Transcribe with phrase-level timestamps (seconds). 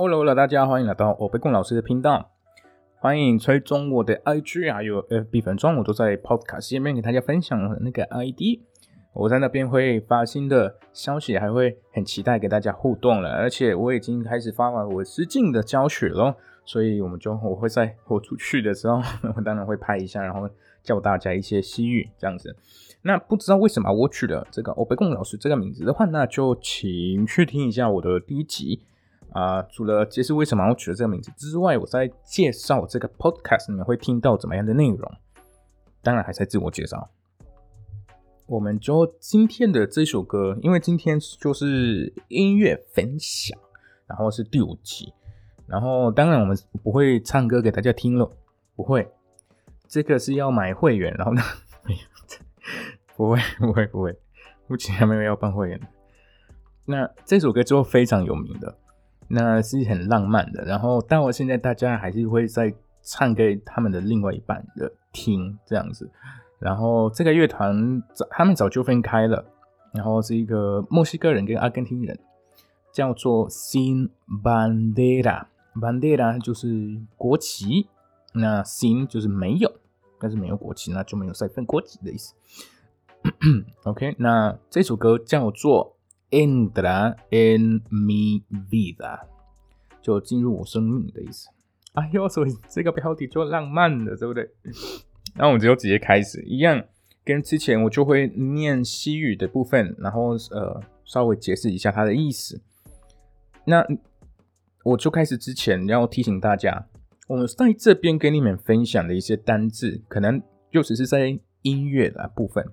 [0.00, 2.30] Hello，大家欢迎来到我贝贡老师的频道，
[3.00, 8.60] 欢迎追踪我的 IG 还有 FB 粉专，我都在 Podcast 页面给大家分享那个 ID。
[9.12, 13.30] 我在那边会发新的消息，还会很期待给大家互动了。
[13.30, 19.02] 而且我已经开始发完我实境的教学了，所以我们就我会在我出去的时候，
[19.34, 20.48] 我当然会拍一下，然后
[20.80, 22.54] 教大家一些西语这样子。
[23.02, 28.84] 那不知道为什么我取了这个欧贝贡老师这个名字的话，那就请去听一下我的第一集。
[29.32, 35.12] 啊，除了解释为什么我取了这个名字之外，我在介绍这个 podcast 里面会听到怎么样的内容，
[36.02, 37.10] 当然还在自我介绍。
[38.46, 43.58] 我们就今天的这首歌，因为今天就是音乐分享，
[44.06, 45.12] 然后是第五集，
[45.66, 48.30] 然后当然我们不会唱歌给大家听了，
[48.74, 49.12] 不会，
[49.86, 51.42] 这个是要买会员，然后呢，
[53.14, 54.18] 不会不会不会，
[54.66, 55.78] 目前还没有要办会员。
[56.86, 58.74] 那这首歌就非常有名的。
[59.30, 66.10] 那是很浪漫的，然后到现在大家还是会在唱给他们的另外一半的听这样子，
[66.58, 69.44] 然后这个乐团早他们早就分开了，
[69.92, 72.18] 然后是一个墨西哥人跟阿根廷人，
[72.90, 74.08] 叫做 Sin
[74.42, 77.86] Bandera，Bandera 就是国旗，
[78.32, 79.70] 那 Sin 就是没有，
[80.18, 82.34] 但是没有国旗那就没有再分国旗的意思。
[83.84, 85.97] OK，那这首歌叫做。
[86.30, 89.20] Entra en mi vida，
[90.02, 91.48] 就进入我生命的意思。
[91.94, 94.48] 哎呦，所以这个标题就浪漫的，对不对？
[95.34, 96.84] 那我们就直接开始，一样
[97.24, 102.60] 跟之前我就会念西语的部分，然后呃稍微解释一下它的意思。
[103.64, 103.84] 那
[104.84, 106.86] 我就开始之前要提醒大家，
[107.26, 112.64] 我们在这边跟你们分享的一些单字，可能就只是在音乐的部分。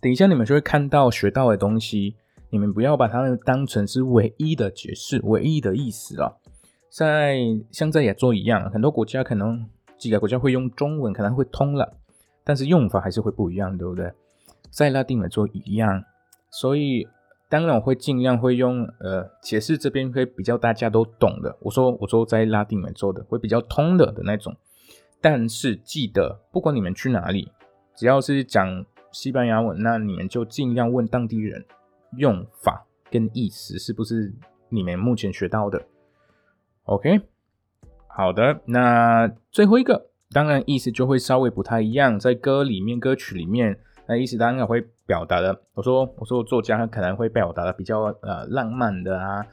[0.00, 2.16] 等一下，你们就会看到学到的东西。
[2.48, 6.32] 你们不要把它们当成是唯一的解释、唯一的意思啊。
[6.88, 7.38] 在
[7.72, 11.96] 像在亚洲一样，很多国家可能几个国家会用中文，可能会通了，
[12.44, 14.12] 但是用法还是会不一样，对不对？
[14.70, 16.04] 在拉丁美洲一样，
[16.50, 17.08] 所以
[17.48, 21.58] 当然我会尽量会用呃解释这边会比较大家都懂的。
[21.62, 24.56] 我说我说在拉丁美洲的会比较通的的那种，
[25.20, 27.50] 但是记得不管你们去哪里，
[27.96, 28.86] 只要是讲。
[29.16, 31.64] 西班牙文，那你们就尽量问当地人
[32.18, 34.34] 用法跟意思是不是
[34.68, 35.86] 你们目前学到的
[36.84, 37.22] ？OK，
[38.08, 45.62] 好的，那最后一个，当然意思就会稍微不太一样，在歌里面、歌曲里面，那意思当然会表达的。
[45.72, 49.46] 我说，我说作家他可能会表达的比较呃浪漫的啊、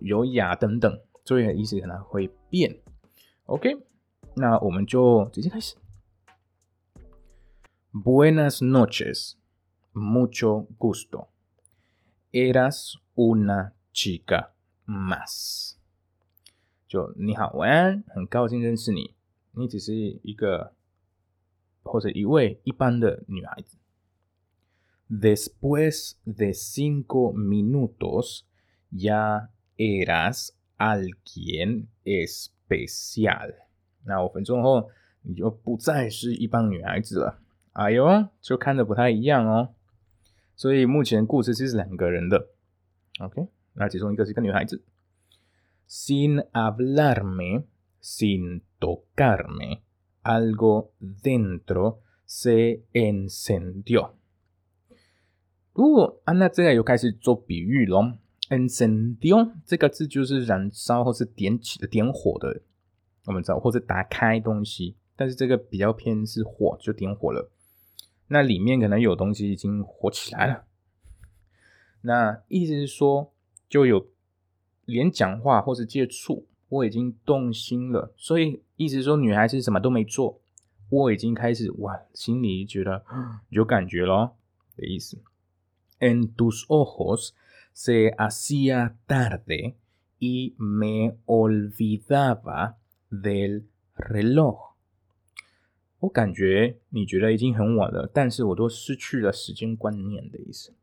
[0.00, 2.74] 优雅等等，所以意思可能会变。
[3.44, 3.76] OK，
[4.34, 5.76] 那我们就直接开始。
[7.91, 9.37] Buenas noches,
[9.93, 11.29] mucho gusto.
[12.31, 14.49] Eras una chica
[14.85, 15.77] más.
[16.87, 19.15] 就你好，晚安，很高兴认识你。
[19.53, 20.73] 你只是一个
[21.83, 23.77] 或者一位一般的女孩子。
[25.09, 28.41] Después de cinco minutos
[28.91, 33.55] ya eras alguien especial。
[34.03, 34.89] 那五分钟后，
[35.21, 37.39] 你就不再是一般女孩子了。
[37.72, 39.74] 哎呦，就看的不太一样哦。
[40.56, 42.48] 所以目前故事是两个人的
[43.20, 43.48] ，OK？
[43.74, 44.84] 那其中一个是一个女孩子。
[45.88, 47.64] Sin hablarme,
[48.02, 49.80] sin tocarme,
[50.22, 50.90] algo
[51.22, 54.10] dentro se encendió。
[55.72, 58.18] 如果啊，那这个又开始做比喻咯。
[58.50, 62.62] Encendió 这个字就是燃烧或是点起的、点火的，
[63.26, 67.50] 我们知道或者打开东西，但是这个比较偏是火，就点火了。
[68.32, 70.64] 那里面可能有东西已经火起来了，
[72.02, 73.32] 那意思是说，
[73.68, 74.06] 就有
[74.84, 78.14] 连讲话或是接触，我已经动心了。
[78.16, 80.40] 所以意思是说，女孩子什么都没做，
[80.90, 83.04] 我已经开始哇，心里觉得
[83.48, 84.36] 有感觉咯
[84.76, 85.18] 的意思。
[85.98, 87.34] En tus ojos
[87.74, 89.74] se hacía tarde
[90.20, 92.76] y me olvidaba
[93.10, 93.64] del
[93.96, 94.69] reloj.
[96.00, 100.74] 我感觉你觉得已经很晚了，但是我都失去了时间观念的意思。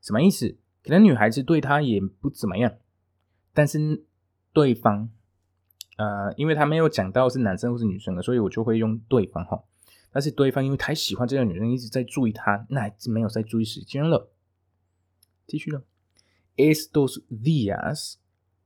[0.00, 0.56] 什么意思？
[0.84, 2.78] 可能女孩子对他也不怎么样，
[3.52, 4.04] 但是
[4.52, 5.10] 对方，
[5.96, 9.62] 呃，因为他没有讲到是男生或是女生的，所以我就会用对方哈。
[10.10, 14.30] 但是对方因为太喜欢这个女生，一直在注意她，那没有在注意时间了。
[15.46, 15.82] 继续了。
[16.56, 18.14] Estos días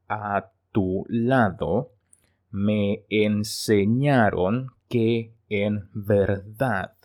[0.06, 1.88] a tu lado
[2.50, 6.96] me enseñaron que En verdad，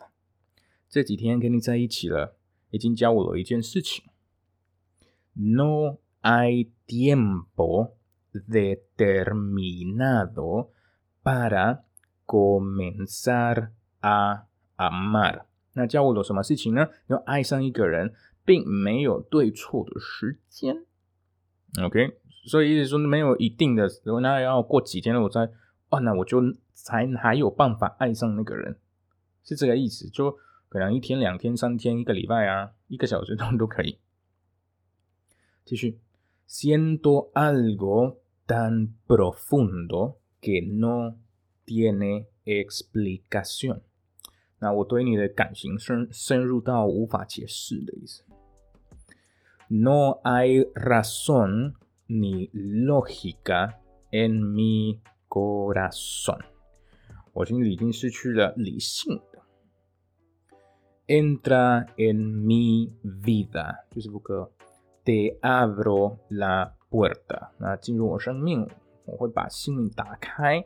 [0.87, 2.37] 这几天跟你在一起了，
[2.69, 4.05] 已经教我了一件事情。
[5.33, 7.95] No hay tiempo
[8.31, 10.69] determinado
[11.21, 11.81] para
[12.25, 14.45] comenzar a
[14.77, 15.41] amar。
[15.73, 16.87] 那教我了什么事情呢？
[17.07, 18.13] 要爱上一个人，
[18.45, 20.85] 并没有对错的时间。
[21.83, 23.89] OK，所以意思说没有一定的，
[24.21, 25.51] 那要过几天了，我再
[25.89, 26.41] 哦，那我就
[26.83, 28.77] 才还有办法爱上那个人，
[29.43, 30.07] 是这个意思。
[30.09, 30.37] 就
[30.69, 33.97] 可能一天、两天、三天、一个礼拜啊，一个小时都都可以。
[35.65, 35.99] 继续
[36.47, 41.15] ，siento algo tan profundo que no
[41.65, 43.81] tiene explicación。
[44.59, 48.23] 那我对你的感情深深入到无法解释的意思。
[49.67, 51.73] No hay razón
[52.07, 53.73] ni lógica
[54.11, 56.39] en mi corazón。
[57.36, 59.40] 我心里已经失去了理性的。
[61.06, 64.50] Entra en mi vida，就是不可
[65.04, 67.50] te abro la puerta。
[67.58, 68.68] 那进入我生命，
[69.04, 70.64] 我会把心灵打开。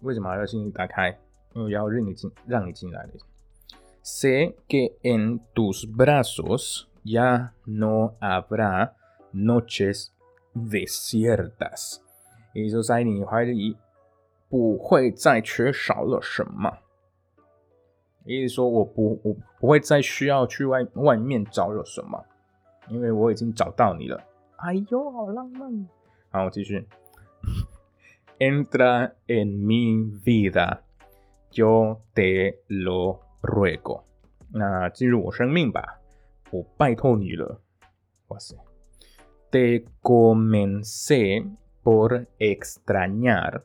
[0.00, 1.18] 为什么要心灵打开？
[1.54, 3.12] 因为要让你进，让你进来的。
[4.02, 8.90] Sé que en tus brazos ya no habrá
[9.32, 10.08] noches
[10.54, 12.00] desiertas。
[12.52, 13.76] 也就是在你怀里
[14.49, 16.79] 不会再缺少了什么。
[18.25, 22.25] 意思说，我不，我不会再需要去外外面找了什么，
[22.89, 24.21] 因为我已经找到你了。
[24.57, 25.87] 哎呦，好浪漫！
[26.31, 26.85] 好，我继续。
[28.39, 30.79] Entra en mi vida,
[31.51, 34.03] yo te lo ruego。
[34.51, 35.99] 那进入我生命吧。
[36.51, 37.61] 我拜托你了，
[38.27, 38.55] 哇塞
[39.51, 41.45] ！Te comencé
[41.83, 43.61] por extrañar,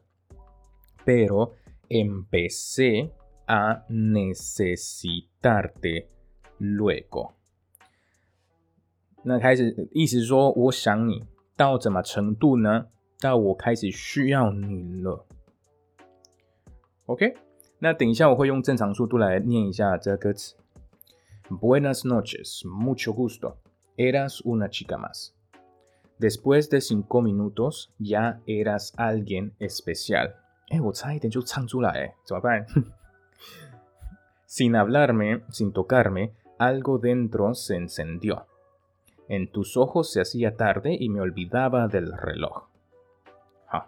[1.06, 1.54] pero
[1.90, 3.12] empecé
[3.46, 6.08] a necesitarte
[6.60, 7.34] luego。
[9.24, 11.26] 那开始意思是说，我想你
[11.56, 12.88] 到怎么程度呢？
[13.20, 15.26] 到我开始需要你了。
[17.06, 17.36] OK，
[17.80, 20.56] 那等一下我会用正常速度来念一下这个歌词。
[21.50, 23.58] Buenas noches, mucho gusto.
[23.98, 25.34] Eras una chica más.
[26.20, 30.36] Después de cinco minutos ya eras alguien especial.
[34.46, 38.46] sin hablarme, sin tocarme, algo dentro se encendió.
[39.28, 42.64] En tus ojos se hacía tarde y me olvidaba del reloj.
[43.68, 43.86] 好，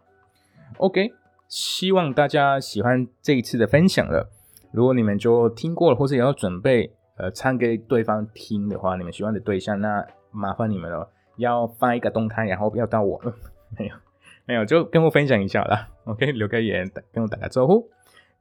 [0.77, 1.13] OK，
[1.47, 4.29] 希望大家喜欢这一次的分享了。
[4.71, 13.33] 如果你们就听过了，或者也要准备呃，唱给对方听的话，你们喜欢的对象，那麻烦你们了，要发一个动态，然后要到我了，
[13.77, 13.95] 没有，
[14.46, 15.88] 没有，就跟我分享一下啦。
[16.04, 17.90] OK，留个言，打跟我打个招呼。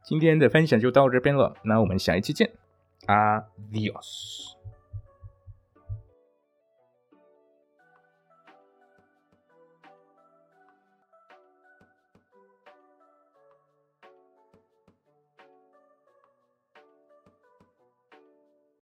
[0.04, 2.52] 今天的分享就到这边了，那我们下一期见
[3.08, 4.55] ，Adios。